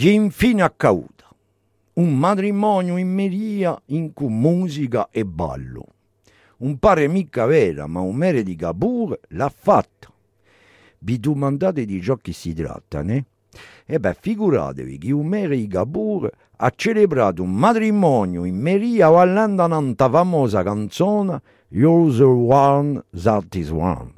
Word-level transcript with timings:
di 0.00 0.14
infine 0.14 0.62
accauta. 0.62 1.28
Un 1.92 2.16
matrimonio 2.16 2.96
in 2.96 3.12
meria 3.12 3.78
in 3.88 4.14
cui 4.14 4.28
musica 4.28 5.10
e 5.10 5.26
ballo. 5.26 5.84
Un 6.60 6.78
pare 6.78 7.06
mica 7.06 7.44
vera, 7.44 7.86
ma 7.86 8.00
un 8.00 8.16
mere 8.16 8.42
di 8.42 8.56
Gabur 8.56 9.20
l'ha 9.28 9.52
fatta. 9.54 10.10
Vi 11.00 11.20
domandate 11.20 11.84
di 11.84 12.00
ciò 12.00 12.16
che 12.16 12.32
si 12.32 12.54
tratta, 12.54 13.02
ne? 13.02 13.26
E 13.84 14.00
beh, 14.00 14.16
figuratevi 14.18 14.96
che 14.96 15.12
un 15.12 15.26
mere 15.26 15.54
di 15.54 15.66
Gabur 15.66 16.30
ha 16.56 16.72
celebrato 16.74 17.42
un 17.42 17.52
matrimonio 17.52 18.46
in 18.46 18.56
meria 18.56 19.10
ballando 19.10 19.66
una 19.66 19.94
famosa 19.94 20.62
canzone 20.62 21.42
You're 21.68 22.10
the 22.16 22.22
one 22.24 23.04
that 23.22 23.54
is 23.54 23.68
one, 23.68 24.14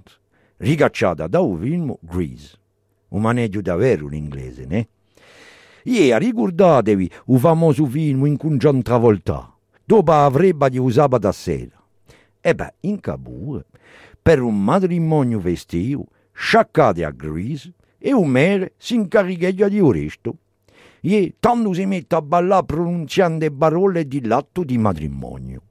ricacciata 0.59 1.27
da 1.27 1.41
un 1.41 1.59
film 1.59 1.97
Grease. 1.99 2.57
Un 3.09 3.21
maneggio 3.21 3.61
davvero 3.61 4.07
in 4.07 4.15
inglese, 4.15 4.65
ne? 4.65 4.89
Ieri 5.85 6.27
ricordatevi 6.27 7.11
il 7.27 7.39
famoso 7.39 7.87
film 7.87 8.27
in 8.27 8.37
cui 8.37 8.57
John 8.57 8.83
Travolta, 8.83 9.53
dopo 9.85 10.13
avrebbe 10.13 10.71
di 10.71 10.79
usava 10.79 11.19
da 11.19 11.33
sera. 11.33 11.83
E 12.41 12.55
beh, 12.55 12.75
in 12.81 13.01
Kabul, 13.01 13.65
per 14.21 14.41
un 14.41 14.63
matrimonio 14.63 15.41
festivo, 15.41 16.07
sciaccate 16.33 17.05
a 17.05 17.11
Grease, 17.11 17.73
e 17.99 18.13
un 18.13 18.29
mere 18.29 18.73
si 18.77 18.95
incaricheggia 18.95 19.69
di 19.69 19.81
resto. 19.81 20.37
E 21.01 21.35
tanto 21.41 21.73
si 21.73 21.85
mette 21.85 22.15
a 22.15 22.23
ballare 22.23 22.65
pronunziando 22.65 23.45
le 23.45 23.51
parole 23.51 24.07
di 24.07 24.25
l'atto 24.25 24.63
di 24.63 24.79
matrimonio. 24.79 25.63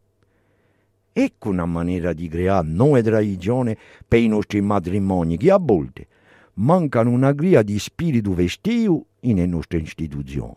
Ecco 1.14 1.50
una 1.50 1.66
maniera 1.66 2.14
di 2.14 2.28
creare 2.28 2.68
nuove 2.68 3.02
tradizioni 3.02 3.76
per 4.08 4.20
i 4.20 4.28
nostri 4.28 4.62
matrimoni 4.62 5.38
che 5.38 5.52
a 5.52 5.60
volte 5.60 6.08
mancano 6.55 7.10
una 7.10 7.32
gria 7.32 7.62
di 7.62 7.78
spirito 7.80 8.34
festivo 8.34 9.05
nelle 9.22 9.46
nostre 9.46 9.80
istituzioni. 9.80 10.55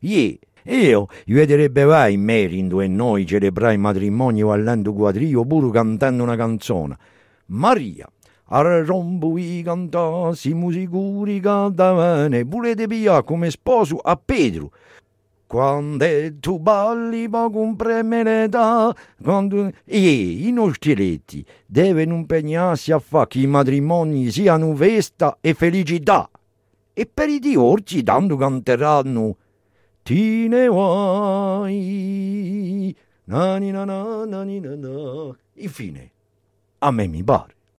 Ie, 0.00 0.38
io 0.64 1.08
vedrebbe 1.26 1.84
vai 1.84 2.14
in 2.14 2.22
merito 2.22 2.80
e 2.80 2.88
noi 2.88 3.26
celebrai 3.26 3.78
matrimonio 3.78 4.48
ballando 4.48 4.92
quadrio 4.92 5.40
oppure 5.40 5.70
cantando 5.70 6.22
una 6.22 6.36
canzone. 6.36 6.96
Maria, 7.46 8.06
al 8.50 8.84
rombo 8.84 9.36
i 9.38 9.62
cantà, 9.64 10.32
siamo 10.34 10.70
sicuri 10.70 11.40
canta 11.40 11.94
bene, 11.94 12.44
volete 12.44 12.86
pigliare 12.86 13.24
come 13.24 13.50
sposo 13.50 13.96
a 13.96 14.16
Pedro, 14.22 14.70
quando 15.48 16.04
tu 16.40 16.58
balli 16.60 17.28
può 17.28 17.50
comprare 17.50 18.22
l'età, 18.22 18.94
quando... 19.20 19.72
E 19.84 20.46
i 20.46 20.52
nostri 20.52 20.94
letti 20.94 21.44
devono 21.66 22.16
impegnarsi 22.16 22.92
a 22.92 22.98
fare 22.98 23.28
che 23.28 23.40
i 23.40 23.46
matrimoni 23.46 24.30
siano 24.30 24.76
festa 24.76 25.38
e 25.40 25.54
felicità. 25.54 26.30
E 26.92 27.06
per 27.06 27.30
i 27.30 27.38
divorzi 27.38 28.02
tanto 28.02 28.36
canteranno 28.36 29.36
Ti 30.02 30.48
ne 30.48 30.68
vuoi, 30.68 31.74
na 33.26 33.58
na 33.58 33.84
na 33.84 34.24
na 34.24 34.44
na 34.44 34.76
na. 34.76 35.36
Infine, 35.54 36.10
a 36.78 36.90
me 36.90 37.06
mi 37.06 37.22
pare 37.22 37.57